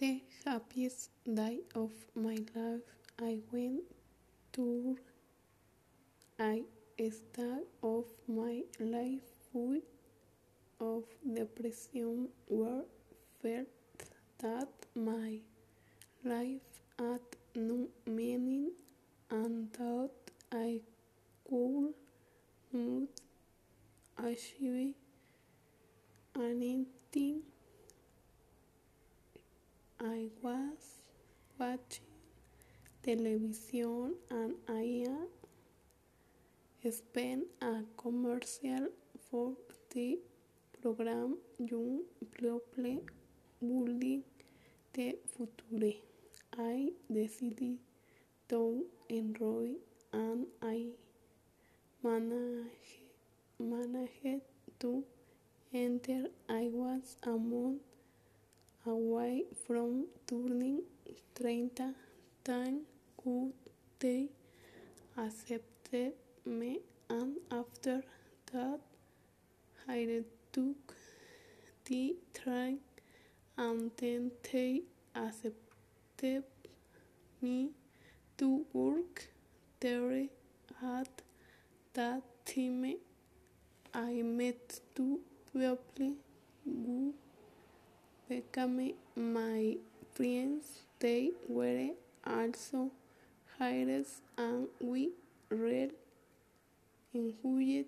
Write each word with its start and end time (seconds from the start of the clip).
The 0.00 0.22
happiest 0.46 1.10
day 1.26 1.58
of 1.74 1.92
my 2.14 2.38
life. 2.56 2.88
I 3.18 3.40
went 3.52 3.82
through 4.50 4.96
I 6.38 6.62
stage 6.96 7.66
of 7.82 8.06
my 8.26 8.62
life 8.78 9.28
full 9.52 9.82
of 10.80 11.04
depression. 11.34 12.30
Where 12.48 12.84
felt 13.42 13.68
that 14.38 14.72
my 14.94 15.40
life 16.24 16.80
had 16.98 17.20
no 17.54 17.88
meaning 18.06 18.70
and 19.30 19.70
thought 19.70 20.16
I 20.50 20.80
could 21.46 21.92
not 22.72 23.20
achieve 24.16 24.94
anything. 26.34 27.49
I 30.02 30.28
was 30.40 31.02
watching 31.58 32.06
television 33.02 34.14
and 34.30 34.54
I 34.66 35.04
spent 36.90 37.44
a 37.60 37.82
commercial 37.98 38.88
for 39.30 39.52
the 39.90 40.18
program 40.80 41.36
Young 41.58 42.00
People 42.18 42.62
Building 43.60 44.22
the 44.94 45.18
Future. 45.36 45.98
I 46.58 46.92
decided 47.12 47.76
to 48.48 48.86
enroll 49.10 49.68
and 50.14 50.46
I 50.62 50.86
managed, 52.02 53.04
managed 53.58 54.40
to 54.80 55.04
enter. 55.74 56.24
I 56.48 56.70
was 56.72 57.16
a 57.22 57.36
month 57.36 57.82
away 58.86 59.44
from 59.66 60.06
turning 60.26 60.82
30. 61.34 61.94
Thank 62.44 62.82
God 63.24 63.52
they 63.98 64.28
accepted 65.16 66.12
me 66.46 66.80
and 67.08 67.36
after 67.50 68.02
that 68.52 68.80
I 69.88 70.22
took 70.52 70.94
the 71.84 72.16
train 72.32 72.78
and 73.58 73.90
then 73.96 74.30
they 74.50 74.82
accepted 75.14 76.44
me 77.42 77.70
to 78.38 78.64
work 78.72 79.28
there 79.80 80.26
at 80.82 81.22
that 81.94 82.22
time 82.46 82.94
I 83.92 84.22
met 84.22 84.80
two 84.94 85.20
people 85.52 86.14
who 86.64 87.14
became 88.30 88.94
my 89.16 89.76
friends 90.14 90.66
they 91.00 91.30
were 91.48 91.88
also 92.24 92.80
hires 93.58 94.20
and 94.38 94.68
we 94.80 95.10
really 95.50 95.90
enjoyed 97.12 97.86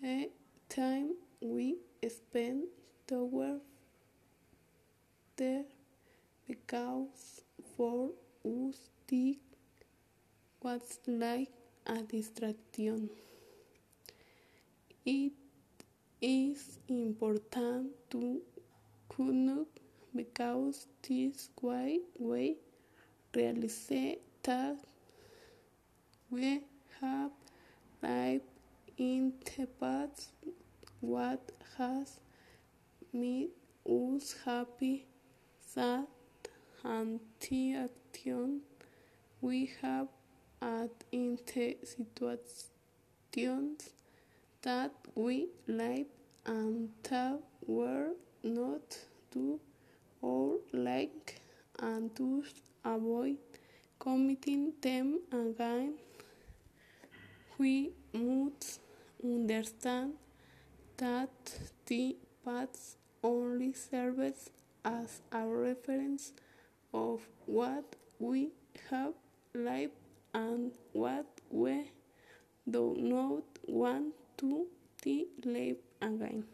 the 0.00 0.30
time 0.68 1.10
we 1.42 1.76
spent 2.08 2.64
together 3.06 3.58
there 5.36 5.64
because 6.48 7.42
for 7.76 8.10
us 8.44 8.78
it 9.10 9.36
was 10.62 10.98
like 11.06 11.50
a 11.86 11.98
distraction. 12.02 13.10
It 15.04 15.32
is 16.20 16.78
important 16.88 17.90
to 18.10 18.40
connect 19.14 19.80
because 20.14 20.86
this 21.08 21.48
way 21.60 22.00
we 22.18 22.56
realize 23.34 23.92
that 24.42 24.76
we 26.30 26.62
have 27.00 27.30
lived 28.02 28.42
in 28.96 29.32
the 29.44 29.66
past 29.80 30.30
what 31.00 31.52
has 31.76 32.20
made 33.12 33.50
us 33.86 34.34
happy, 34.44 35.06
sad, 35.60 36.06
and 36.82 37.20
the 37.40 37.74
action 37.74 38.60
we 39.40 39.70
have 39.82 40.08
had 40.60 40.90
in 41.12 41.38
the 41.54 41.76
situations 41.84 43.90
that 44.62 44.92
we 45.14 45.48
live 45.66 46.06
and 46.46 46.88
that 47.02 47.38
were 47.66 48.12
not 48.44 48.98
to 49.32 49.58
or 50.20 50.58
like 50.72 51.40
and 51.80 52.14
to 52.16 52.44
avoid 52.84 53.38
committing 53.98 54.72
them 54.80 55.20
again. 55.32 55.94
We 57.58 57.92
must 58.12 58.80
understand 59.22 60.14
that 60.98 61.58
the 61.86 62.16
past 62.44 62.98
only 63.22 63.72
serves 63.72 64.50
as 64.84 65.20
a 65.32 65.46
reference 65.46 66.32
of 66.92 67.20
what 67.46 67.96
we 68.18 68.50
have 68.90 69.14
lived 69.54 69.92
and 70.34 70.72
what 70.92 71.26
we 71.50 71.90
do 72.68 72.94
not 72.98 73.44
want 73.66 74.14
to 74.38 74.66
live 75.44 75.76
again. 76.02 76.44